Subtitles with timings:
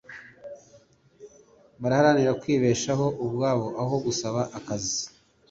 [1.81, 5.01] baharanira kwibeshaho ubwabo aho gusaba akazi